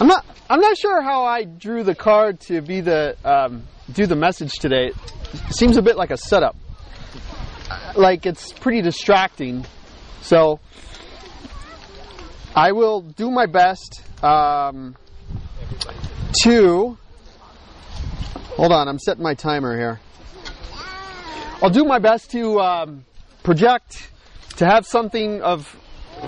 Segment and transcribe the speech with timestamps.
[0.00, 0.24] I'm not.
[0.48, 4.52] I'm not sure how I drew the card to be the um, do the message
[4.52, 4.92] today.
[5.32, 6.56] It seems a bit like a setup.
[7.94, 9.66] Like it's pretty distracting.
[10.22, 10.58] So
[12.56, 14.96] I will do my best um,
[16.44, 16.96] to.
[18.56, 20.00] Hold on, I'm setting my timer here.
[21.62, 23.04] I'll do my best to um,
[23.42, 24.10] project,
[24.56, 25.76] to have something of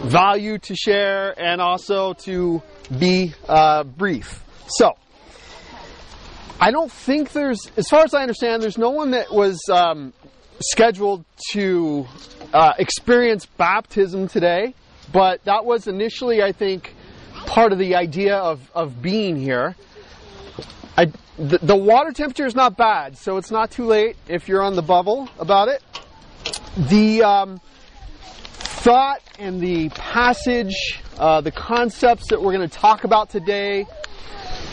[0.05, 2.63] value to share, and also to
[2.99, 4.43] be uh, brief.
[4.69, 4.93] So,
[6.61, 10.13] I don't think there's, as far as I understand, there's no one that was um,
[10.61, 12.07] scheduled to
[12.53, 14.75] uh, experience baptism today,
[15.13, 16.95] but that was initially, I think,
[17.47, 19.75] part of the idea of, of being here.
[20.97, 24.63] I, the, the water temperature is not bad, so it's not too late if you're
[24.63, 25.83] on the bubble about it.
[26.77, 27.61] The um,
[28.83, 33.87] thought and the passage, uh, the concepts that we're going to talk about today,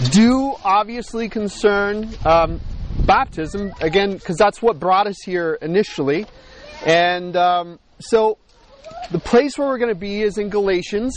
[0.09, 2.59] do obviously concern um,
[3.05, 6.25] baptism, again, because that's what brought us here initially.
[6.83, 8.39] And um, so
[9.11, 11.13] the place where we're going to be is in Galatians.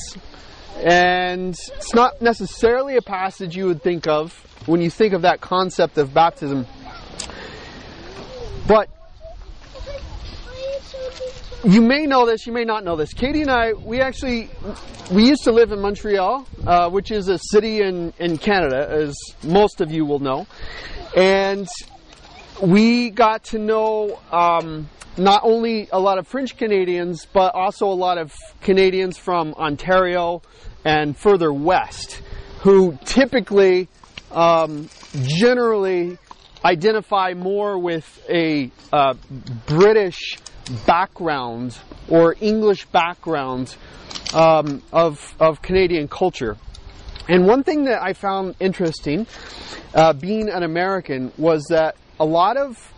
[0.76, 4.34] And it's not necessarily a passage you would think of
[4.66, 6.66] when you think of that concept of baptism.
[8.68, 8.90] But
[11.64, 13.12] you may know this, you may not know this.
[13.14, 14.50] Katie and I, we actually,
[15.12, 19.16] we used to live in Montreal, uh, which is a city in, in Canada, as
[19.44, 20.46] most of you will know.
[21.16, 21.68] And
[22.60, 27.94] we got to know um, not only a lot of French Canadians, but also a
[27.94, 30.42] lot of Canadians from Ontario
[30.84, 32.22] and further west,
[32.60, 33.88] who typically,
[34.32, 34.88] um,
[35.22, 36.18] generally,
[36.64, 39.14] identify more with a uh,
[39.66, 40.38] British
[40.86, 43.74] background or English background
[44.34, 46.56] um, of, of Canadian culture.
[47.28, 49.26] And one thing that I found interesting,
[49.94, 52.92] uh, being an American, was that a lot of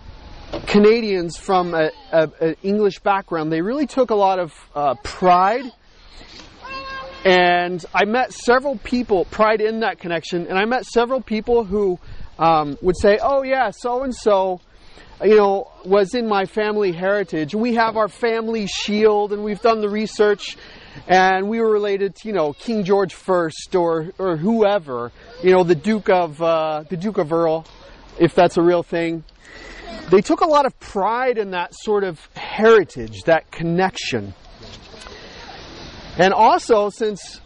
[0.67, 5.65] Canadians from an English background, they really took a lot of uh, pride.
[7.25, 11.99] And I met several people, pride in that connection, and I met several people who
[12.39, 14.61] um, would say, oh, yeah, so and so
[15.25, 17.55] you know, was in my family heritage.
[17.55, 20.57] We have our family shield, and we've done the research,
[21.09, 25.65] and we were related to, you know, King George First or or whoever, you know,
[25.65, 27.67] the Duke of uh, the Duke of Earl,
[28.19, 29.25] if that's a real thing.
[30.11, 34.35] They took a lot of pride in that sort of heritage, that connection.
[36.19, 37.41] And also, since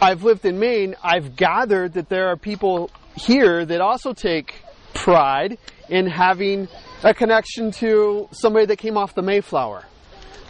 [0.00, 4.54] I've lived in Maine, I've gathered that there are people here that also take
[4.94, 5.58] pride
[5.88, 6.68] in having
[7.02, 9.84] a connection to somebody that came off the Mayflower.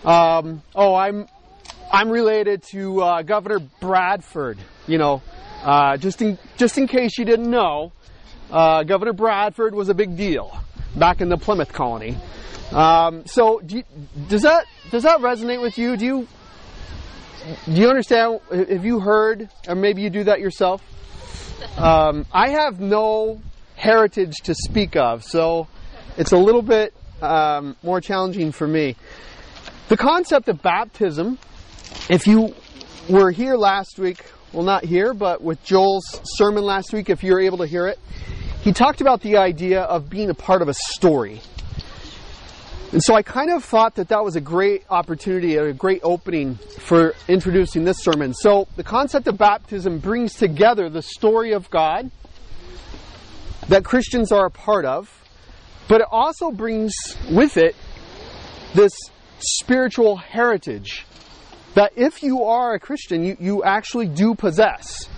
[0.04, 1.26] Um, oh, I'm
[1.92, 4.58] I'm related to uh, Governor Bradford.
[4.87, 5.22] You know,
[5.62, 7.92] uh, just in just in case you didn't know,
[8.50, 10.56] uh, Governor Bradford was a big deal
[10.97, 12.16] back in the Plymouth colony.
[12.72, 13.84] Um, so, do you,
[14.28, 15.97] does that does that resonate with you?
[15.97, 16.28] Do you
[17.64, 18.41] do you understand?
[18.50, 20.82] Have you heard, or maybe you do that yourself?
[21.76, 23.41] Um, I have no
[23.76, 25.66] heritage to speak of, so
[26.18, 26.92] it's a little bit
[27.22, 28.96] um, more challenging for me.
[29.88, 31.38] The concept of baptism,
[32.10, 32.54] if you
[33.08, 37.32] were here last week, well, not here, but with Joel's sermon last week, if you
[37.32, 38.00] were able to hear it,
[38.62, 41.40] he talked about the idea of being a part of a story.
[42.90, 46.56] And so I kind of thought that that was a great opportunity, a great opening
[46.56, 48.34] for introducing this sermon.
[48.34, 52.10] So the concept of baptism brings together the story of God
[53.68, 55.14] that Christians are a part of
[55.88, 56.94] but it also brings
[57.31, 57.75] with it
[58.75, 58.93] this
[59.41, 61.06] spiritual heritage
[61.75, 65.09] that if you are a Christian, you, you actually do possess.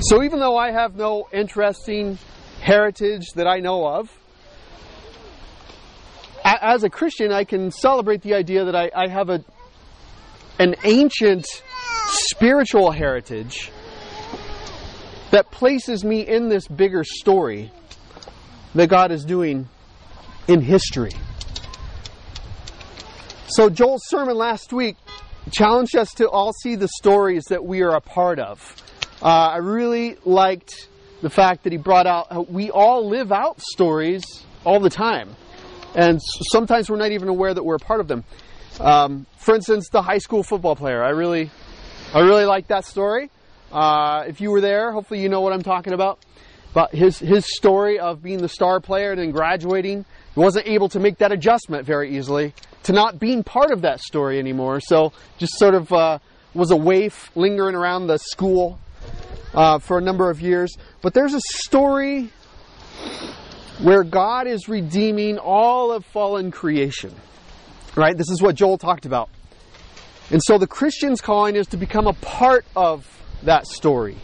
[0.00, 2.18] So even though I have no interesting
[2.60, 4.10] heritage that I know of,
[6.44, 9.44] as a Christian, I can celebrate the idea that I, I have a,
[10.58, 11.46] an ancient
[12.08, 13.70] spiritual heritage
[15.32, 17.72] that places me in this bigger story
[18.74, 19.68] that God is doing
[20.48, 21.12] in history.
[23.48, 24.96] So, Joel's sermon last week
[25.52, 28.82] challenged us to all see the stories that we are a part of.
[29.22, 30.88] Uh, I really liked
[31.22, 34.24] the fact that he brought out we all live out stories
[34.64, 35.34] all the time,
[35.94, 36.20] and
[36.50, 38.24] sometimes we're not even aware that we're a part of them.
[38.80, 41.02] Um, for instance, the high school football player.
[41.02, 41.50] I really,
[42.12, 43.30] I really like that story.
[43.72, 46.18] Uh, if you were there, hopefully you know what I'm talking about.
[46.74, 50.04] But his his story of being the star player and then graduating
[50.36, 52.54] he wasn't able to make that adjustment very easily
[52.84, 54.78] to not being part of that story anymore.
[54.78, 56.20] So just sort of uh,
[56.54, 58.78] was a waif lingering around the school.
[59.56, 60.76] uh, for a number of years.
[61.02, 62.30] But there's a story
[63.82, 67.14] where God is redeeming all of fallen creation.
[67.96, 68.16] Right?
[68.16, 69.30] This is what Joel talked about.
[70.30, 73.06] And so the Christian's calling is to become a part of
[73.42, 74.16] that story.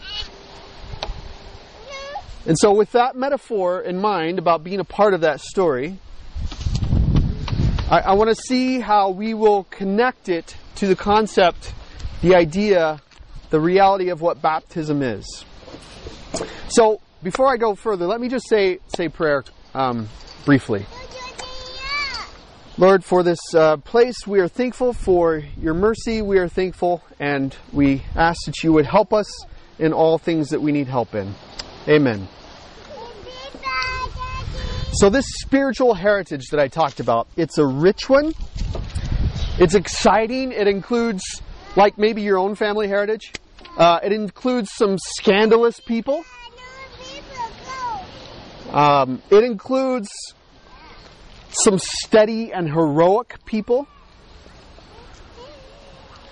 [2.45, 5.97] And so, with that metaphor in mind about being a part of that story,
[7.93, 11.75] I, I want to see how we will connect it to the concept,
[12.23, 12.99] the idea,
[13.51, 15.45] the reality of what baptism is.
[16.69, 19.43] So, before I go further, let me just say say prayer
[19.75, 20.09] um,
[20.43, 20.87] briefly.
[22.79, 26.23] Lord, for this uh, place, we are thankful for your mercy.
[26.23, 29.27] We are thankful, and we ask that you would help us
[29.77, 31.35] in all things that we need help in.
[31.87, 32.27] Amen.
[34.95, 38.35] So, this spiritual heritage that I talked about, it's a rich one.
[39.57, 40.51] It's exciting.
[40.51, 41.41] It includes,
[41.75, 43.33] like maybe your own family heritage,
[43.75, 46.23] uh, it includes some scandalous people.
[48.69, 50.09] Um, it includes
[51.49, 53.87] some steady and heroic people.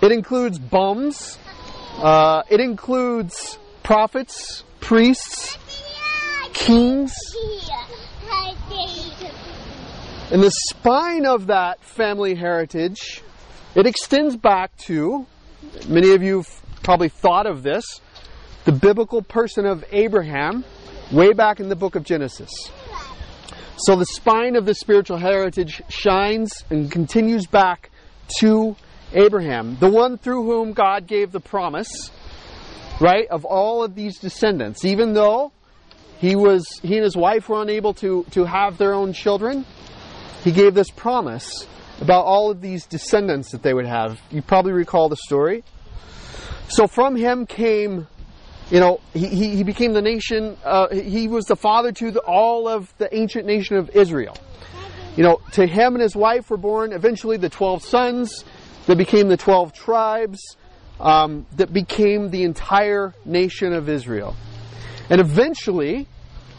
[0.02, 1.40] It includes bums.
[1.98, 5.58] Uh, it includes prophets, priests,
[6.54, 7.12] kings.
[10.32, 13.22] And the spine of that family heritage,
[13.76, 15.26] it extends back to,
[15.90, 16.46] many of you
[16.84, 18.00] probably thought of this,
[18.64, 20.64] the biblical person of Abraham,
[21.12, 22.50] way back in the book of Genesis.
[23.76, 27.90] So the spine of the spiritual heritage shines and continues back
[28.40, 28.78] to
[29.12, 32.10] Abraham, the one through whom God gave the promise,
[33.02, 34.86] right, of all of these descendants.
[34.86, 35.52] Even though
[36.20, 39.66] he was he and his wife were unable to, to have their own children,
[40.44, 41.68] he gave this promise
[42.02, 44.20] about all of these descendants that they would have.
[44.32, 45.64] You probably recall the story.
[46.68, 48.08] So from him came,
[48.72, 52.22] you know, he, he, he became the nation, uh, he was the father to the,
[52.22, 54.36] all of the ancient nation of Israel.
[55.16, 58.46] You know, to him and his wife were born eventually the 12 sons
[58.88, 60.56] that became the 12 tribes
[61.00, 64.36] um, that became the entire nation of Israel.
[65.10, 66.08] And eventually,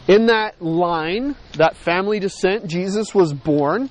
[0.07, 3.89] in that line, that family descent, Jesus was born.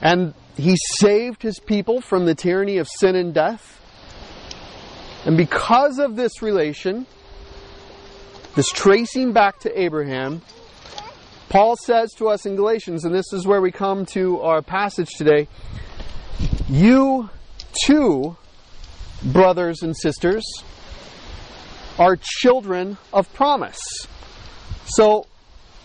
[0.00, 3.80] And he saved his people from the tyranny of sin and death.
[5.24, 7.06] And because of this relation,
[8.54, 10.42] this tracing back to Abraham,
[11.48, 15.10] Paul says to us in Galatians, and this is where we come to our passage
[15.16, 15.48] today
[16.68, 17.28] you
[17.84, 18.36] too,
[19.22, 20.42] brothers and sisters,
[21.98, 23.78] are children of promise.
[24.86, 25.26] So,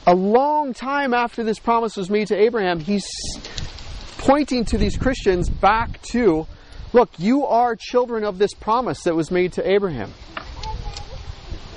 [0.05, 3.07] a long time after this promise was made to Abraham, he's
[4.17, 6.47] pointing to these Christians back to
[6.93, 10.13] look, you are children of this promise that was made to Abraham.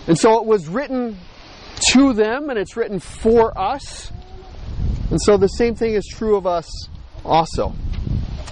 [0.06, 1.18] And so it was written
[1.92, 4.10] to them and it's written for us.
[5.10, 6.68] And so the same thing is true of us
[7.24, 7.74] also.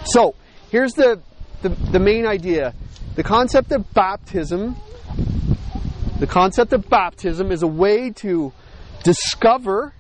[0.05, 0.35] So
[0.71, 1.21] here's the,
[1.63, 2.75] the, the main idea
[3.17, 4.77] the concept of baptism.
[6.21, 8.53] The concept of baptism is a way to
[9.05, 9.95] discover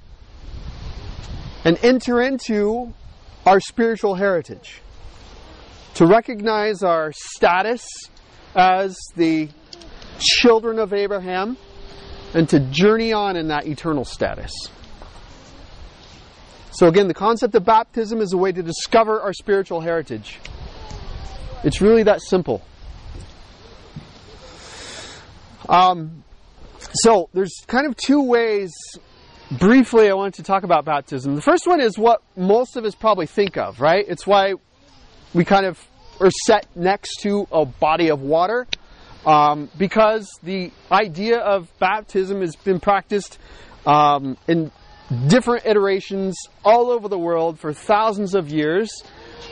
[1.64, 2.93] and enter into
[3.46, 4.82] our spiritual heritage.
[5.94, 7.88] To recognize our status
[8.55, 9.49] as the
[10.19, 11.56] children of Abraham
[12.35, 14.52] and to journey on in that eternal status.
[16.73, 20.38] So, again, the concept of baptism is a way to discover our spiritual heritage.
[21.64, 22.62] It's really that simple.
[25.71, 26.25] Um,
[26.93, 28.73] so, there's kind of two ways,
[29.50, 31.37] briefly, I wanted to talk about baptism.
[31.37, 34.05] The first one is what most of us probably think of, right?
[34.09, 34.55] It's why
[35.33, 35.79] we kind of
[36.21, 38.67] are set next to a body of water.
[39.25, 43.39] Um, because the idea of baptism has been practiced
[43.87, 44.73] um, in
[45.27, 48.91] different iterations all over the world for thousands of years.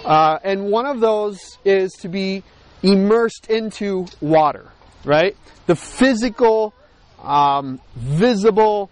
[0.05, 2.43] Uh, and one of those is to be
[2.83, 4.71] immersed into water,
[5.05, 5.37] right?
[5.67, 6.75] The physical,
[7.23, 8.91] um, visible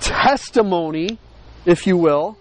[0.00, 1.18] testimony,
[1.64, 2.36] if you will,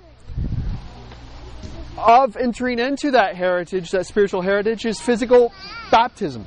[1.97, 5.53] of entering into that heritage, that spiritual heritage, is physical
[5.91, 6.45] baptism.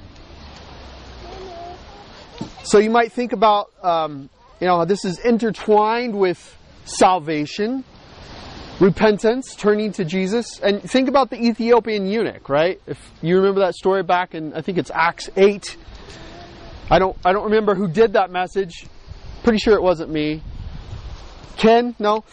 [2.64, 4.28] So you might think about, um,
[4.61, 7.85] you know, this is intertwined with salvation,
[8.81, 12.81] repentance, turning to Jesus, and think about the Ethiopian eunuch, right?
[12.87, 15.76] If you remember that story back in, I think it's Acts eight.
[16.90, 18.87] I don't, I don't remember who did that message.
[19.43, 20.43] Pretty sure it wasn't me.
[21.57, 22.25] Ken, no,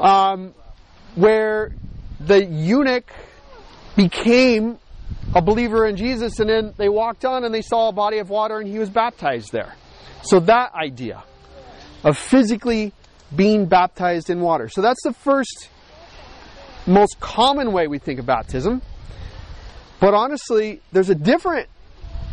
[0.00, 0.54] um,
[1.14, 1.72] where
[2.20, 3.10] the eunuch
[3.96, 4.78] became
[5.34, 8.30] a believer in Jesus, and then they walked on and they saw a body of
[8.30, 9.74] water and he was baptized there.
[10.22, 11.24] So that idea
[12.04, 12.92] of physically
[13.34, 14.68] being baptized in water.
[14.68, 15.68] So that's the first
[16.86, 18.82] most common way we think of baptism.
[19.98, 21.68] But honestly, there's a different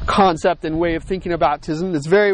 [0.03, 2.33] concept and way of thinking about baptism that's very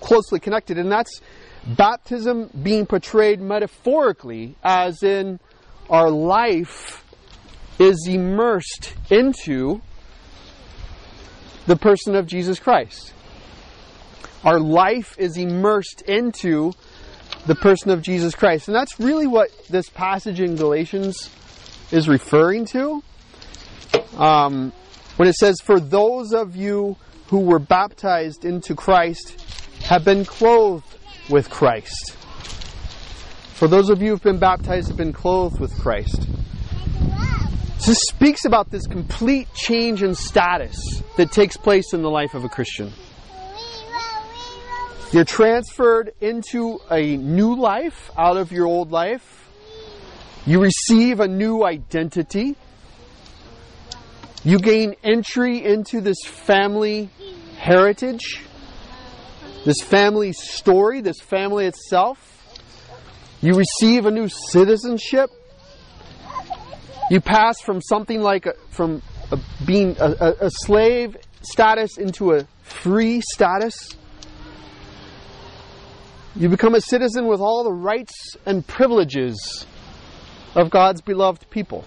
[0.00, 1.20] closely connected, and that's
[1.66, 5.40] baptism being portrayed metaphorically, as in
[5.88, 7.04] our life
[7.78, 9.80] is immersed into
[11.66, 13.12] the person of Jesus Christ.
[14.44, 16.72] Our life is immersed into
[17.46, 18.68] the person of Jesus Christ.
[18.68, 21.30] And that's really what this passage in Galatians
[21.90, 23.02] is referring to.
[24.16, 24.72] Um,
[25.16, 26.96] when it says, For those of you
[27.28, 29.40] who were baptized into Christ
[29.84, 30.86] have been clothed
[31.30, 32.12] with Christ.
[33.54, 36.26] For those of you who have been baptized have been clothed with Christ.
[37.86, 42.44] This speaks about this complete change in status that takes place in the life of
[42.44, 42.90] a Christian.
[45.12, 49.48] You're transferred into a new life out of your old life.
[50.46, 52.56] You receive a new identity.
[54.44, 57.08] You gain entry into this family
[57.56, 58.42] heritage,
[59.64, 62.30] this family story, this family itself.
[63.40, 65.30] You receive a new citizenship.
[67.10, 69.00] You pass from something like a, from
[69.32, 73.96] a, being a, a, a slave status into a free status.
[76.36, 79.64] You become a citizen with all the rights and privileges
[80.54, 81.86] of God's beloved people.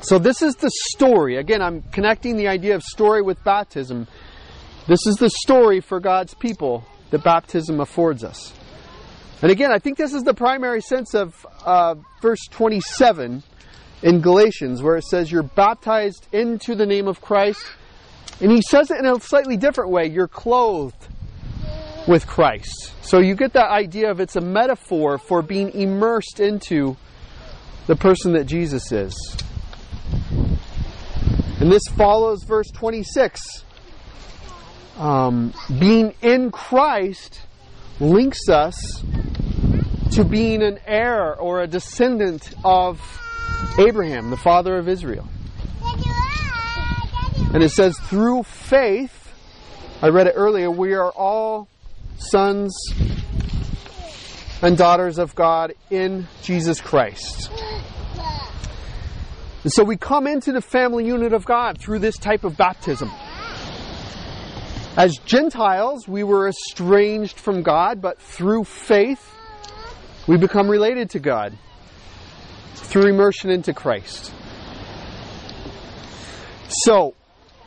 [0.00, 1.36] So, this is the story.
[1.36, 4.06] Again, I'm connecting the idea of story with baptism.
[4.86, 8.54] This is the story for God's people that baptism affords us.
[9.42, 13.42] And again, I think this is the primary sense of uh, verse 27
[14.02, 17.64] in Galatians, where it says, You're baptized into the name of Christ.
[18.40, 20.06] And he says it in a slightly different way.
[20.06, 21.08] You're clothed
[22.06, 22.94] with Christ.
[23.02, 26.96] So you get that idea of it's a metaphor for being immersed into
[27.86, 29.14] the person that Jesus is.
[31.60, 33.64] And this follows verse 26.
[34.96, 37.40] Um, being in Christ
[38.00, 39.02] links us
[40.12, 43.00] to being an heir or a descendant of
[43.78, 45.28] Abraham, the father of Israel.
[47.54, 49.32] And it says, through faith,
[50.00, 51.68] I read it earlier, we are all
[52.18, 52.76] sons
[54.62, 57.50] and daughters of God in Jesus Christ.
[59.68, 63.10] And so we come into the family unit of God through this type of baptism.
[64.96, 69.30] As Gentiles, we were estranged from God, but through faith,
[70.26, 71.58] we become related to God
[72.76, 74.32] through immersion into Christ.
[76.68, 77.14] So,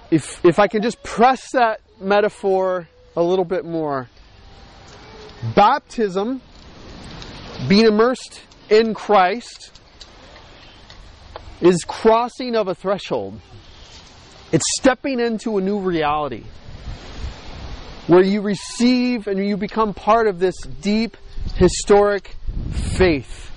[0.09, 4.09] if, if I can just press that metaphor a little bit more,
[5.53, 6.41] baptism,
[7.69, 8.41] being immersed
[8.71, 9.80] in Christ,
[11.61, 13.39] is crossing of a threshold.
[14.51, 16.43] It's stepping into a new reality
[18.07, 21.15] where you receive and you become part of this deep,
[21.55, 22.35] historic
[22.71, 23.51] faith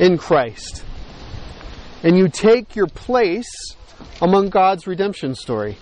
[0.00, 0.84] in Christ.
[2.02, 3.76] And you take your place
[4.20, 5.76] among God's redemption story.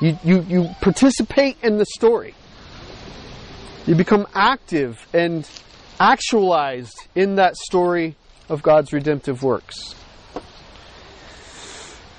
[0.00, 2.34] You, you, you participate in the story.
[3.86, 5.48] You become active and
[6.00, 8.16] actualized in that story
[8.48, 9.94] of God's redemptive works.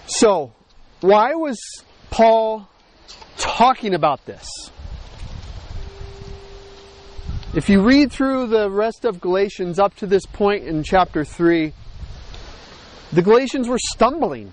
[0.07, 0.53] So,
[1.01, 1.57] why was
[2.11, 2.69] Paul
[3.37, 4.47] talking about this?
[7.55, 11.73] If you read through the rest of Galatians up to this point in chapter 3,
[13.13, 14.51] the Galatians were stumbling.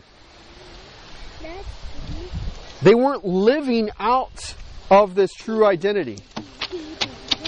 [2.81, 4.55] They weren't living out
[4.91, 6.19] of this true identity.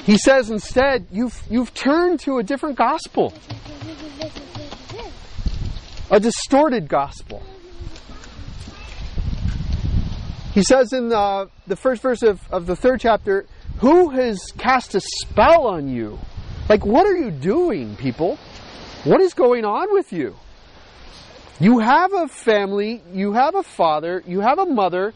[0.05, 3.33] He says instead, you've, you've turned to a different gospel,
[6.11, 7.43] a distorted gospel.
[10.55, 13.45] He says in the, the first verse of, of the third chapter,
[13.79, 16.21] Who has cast a spell on you?
[16.69, 18.39] Like, what are you doing, people?
[19.03, 20.37] What is going on with you?
[21.59, 25.13] You have a family, you have a father, you have a mother,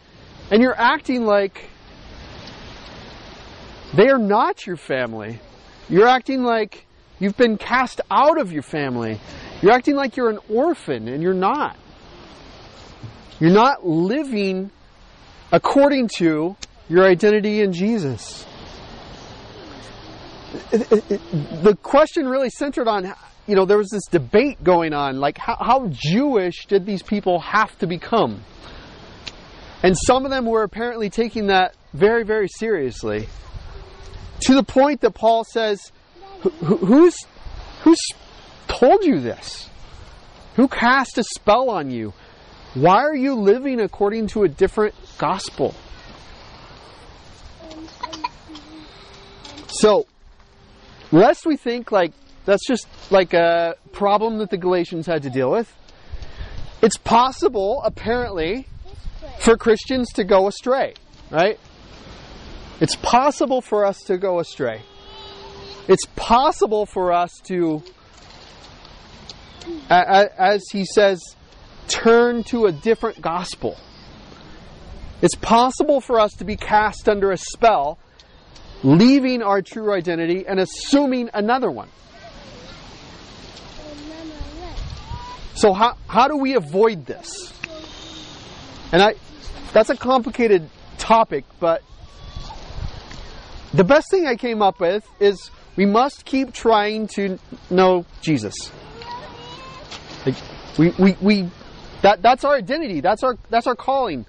[0.51, 1.71] and you're acting like
[3.95, 5.39] they are not your family.
[5.89, 6.85] You're acting like
[7.21, 9.21] you've been cast out of your family.
[9.63, 11.77] You're acting like you're an orphan, and you're not.
[13.39, 14.73] You're not living
[15.53, 16.57] according to
[16.89, 18.47] your identity in Jesus.
[20.71, 23.13] The question really centered on,
[23.47, 27.41] you know, there was this debate going on, like how, how Jewish did these people
[27.41, 28.43] have to become?
[29.83, 33.29] And some of them were apparently taking that very, very seriously.
[34.43, 35.93] To the point that Paul says,
[36.41, 37.17] Who's,
[37.83, 38.01] who's
[38.69, 39.69] told you this?
[40.55, 42.13] Who cast a spell on you?
[42.75, 45.75] Why are you living according to a different gospel?
[49.69, 50.07] So,
[51.13, 52.13] lest we think like
[52.45, 55.75] that's just like a problem that the Galatians had to deal with,
[56.81, 58.67] it's possible, apparently,
[59.41, 60.95] for Christians to go astray,
[61.31, 61.59] right?
[62.81, 64.83] It's possible for us to go astray.
[65.89, 67.83] It's possible for us to,
[69.91, 71.21] as he says,
[71.89, 73.77] turn to a different gospel.
[75.21, 77.99] It's possible for us to be cast under a spell,
[78.85, 81.89] leaving our true identity and assuming another one.
[85.55, 87.53] So how, how do we avoid this?
[88.93, 89.15] And I
[89.73, 91.83] that's a complicated topic, but
[93.75, 97.39] the best thing I came up with is we must keep trying to
[97.71, 98.55] know Jesus.
[100.25, 100.37] Like
[100.79, 101.51] we, we, we
[102.03, 103.01] that that's our identity.
[103.01, 104.27] That's our that's our calling.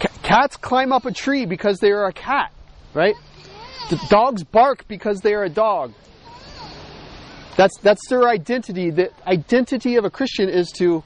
[0.00, 2.52] C- cats climb up a tree because they are a cat,
[2.94, 3.14] right?
[4.08, 5.92] Dogs bark because they are a dog.
[7.56, 8.90] That's that's their identity.
[8.90, 11.02] The identity of a Christian is to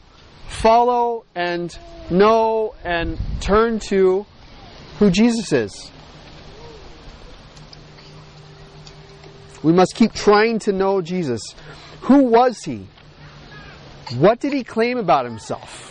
[0.49, 1.77] follow and
[2.11, 4.27] know and turn to
[4.99, 5.91] who Jesus is.
[9.63, 11.41] We must keep trying to know Jesus.
[12.03, 12.87] Who was he?
[14.17, 15.91] What did he claim about himself?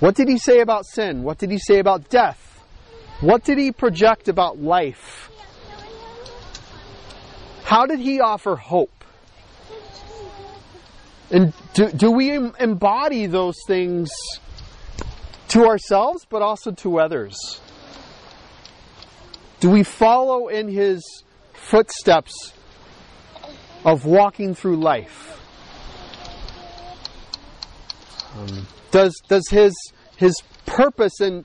[0.00, 1.22] What did he say about sin?
[1.22, 2.64] What did he say about death?
[3.20, 5.30] What did he project about life?
[7.64, 9.04] How did he offer hope?
[11.30, 14.08] And do, do we embody those things
[15.48, 17.60] to ourselves, but also to others?
[19.60, 22.54] Do we follow in his footsteps
[23.84, 25.37] of walking through life?
[28.38, 29.74] Um, does does his
[30.16, 31.44] his purpose and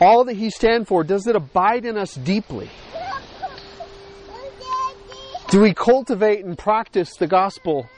[0.00, 2.70] all that he stands for does it abide in us deeply?
[5.48, 7.88] Do we cultivate and practice the gospel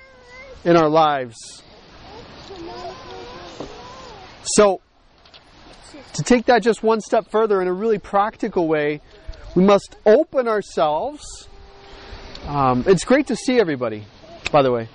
[0.64, 1.62] in our lives?
[4.42, 4.80] So,
[6.14, 9.00] to take that just one step further in a really practical way,
[9.54, 11.48] we must open ourselves.
[12.46, 14.04] Um, it's great to see everybody,
[14.52, 14.88] by the way.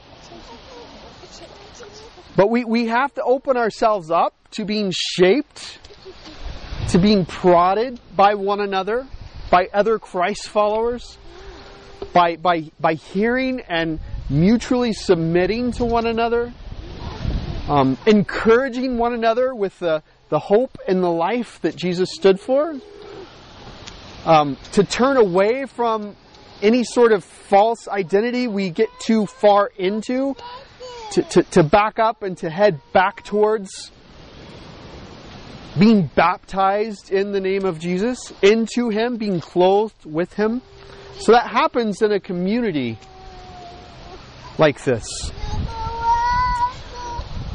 [2.36, 5.80] But we, we have to open ourselves up to being shaped,
[6.90, 9.08] to being prodded by one another,
[9.52, 11.18] by other Christ followers,
[12.12, 16.52] by, by, by hearing and mutually submitting to one another,
[17.68, 22.80] um, encouraging one another with the, the hope and the life that Jesus stood for,
[24.26, 26.16] um, to turn away from
[26.64, 30.36] any sort of false identity we get too far into
[31.12, 33.92] to, to, to back up and to head back towards
[35.78, 40.62] being baptized in the name of Jesus, into Him, being clothed with Him.
[41.20, 42.98] So that happens in a community
[44.58, 45.06] like this.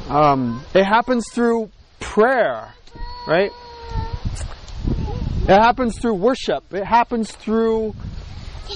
[0.08, 2.72] Um, it happens through prayer,
[3.26, 3.50] right?
[5.42, 6.72] It happens through worship.
[6.72, 7.94] It happens through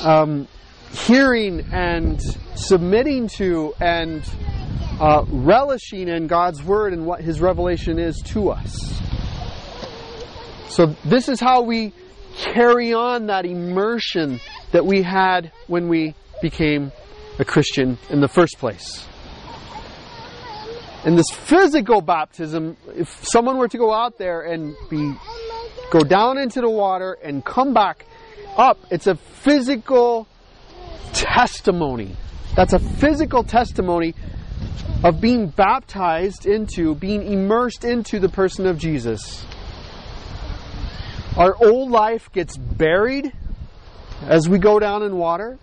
[0.03, 0.47] um,
[0.91, 2.21] hearing and
[2.55, 4.23] submitting to and
[5.03, 9.03] uh, relishing in God's Word and what His revelation is to us.
[10.69, 11.93] So, this is how we
[12.37, 16.93] carry on that immersion that we had when we became
[17.41, 19.07] a Christian in the first place.
[21.05, 25.15] And this physical baptism, if someone were to go out there and be
[25.91, 28.07] go down into the water and come back
[28.57, 30.29] up, it's a physical
[31.12, 32.17] testimony.
[32.55, 34.15] That's a physical testimony
[35.05, 39.45] of being baptized into, being immersed into the person of Jesus.
[41.37, 43.33] Our old life gets buried
[44.23, 45.59] as we go down in water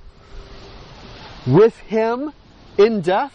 [1.47, 2.33] with Him
[2.77, 3.33] in death,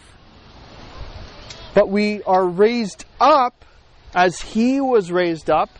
[1.74, 3.64] but we are raised up
[4.14, 5.70] as He was raised up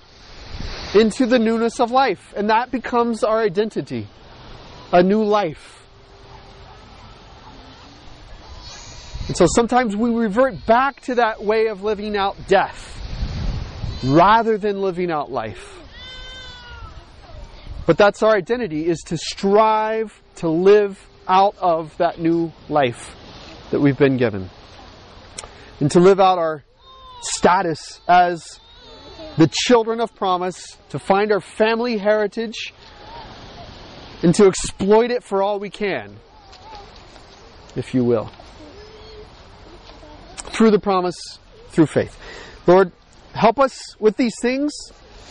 [0.95, 2.33] into the newness of life.
[2.37, 4.07] And that becomes our identity
[4.93, 5.84] a new life.
[9.27, 12.91] And so sometimes we revert back to that way of living out death
[14.05, 15.79] rather than living out life.
[17.87, 23.15] But that's our identity is to strive to live out of that new life
[23.71, 24.51] that we've been given.
[25.81, 26.65] And to live out our
[27.23, 28.61] status as
[29.39, 32.75] the children of promise, to find our family heritage,
[34.23, 36.17] and to exploit it for all we can,
[37.75, 38.31] if you will.
[40.55, 41.17] Through the promise,
[41.71, 42.17] through faith.
[42.67, 42.93] Lord,
[43.33, 44.73] help us with these things.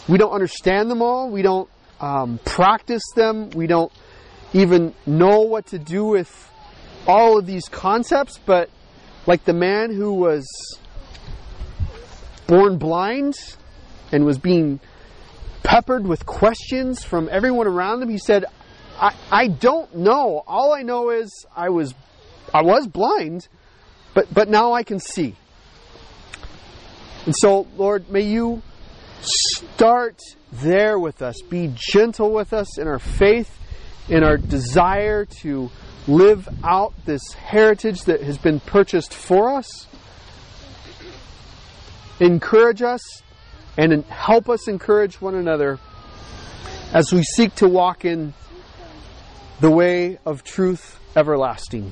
[0.10, 1.30] We don't understand them all.
[1.30, 1.70] We don't
[2.02, 3.50] um, practice them.
[3.52, 3.92] We don't
[4.52, 6.30] even know what to do with
[7.08, 8.70] all of these concepts, but
[9.26, 10.46] like the man who was
[12.46, 13.36] born blind
[14.12, 14.82] and was being
[15.64, 18.44] peppered with questions from everyone around him, he said,
[19.00, 20.44] I, I don't know.
[20.46, 21.94] All I know is I was
[22.54, 23.48] I was blind,
[24.14, 25.36] but but now I can see.
[27.26, 28.62] And so, Lord, may you
[29.22, 30.20] start
[30.52, 31.42] there with us.
[31.42, 33.58] Be gentle with us in our faith,
[34.10, 35.72] in our desire to
[36.08, 39.88] live out this heritage that has been purchased for us.
[42.20, 43.24] Encourage us
[43.78, 45.80] and help us encourage one another
[46.94, 48.34] as we seek to walk in
[49.62, 51.92] the way of truth everlasting.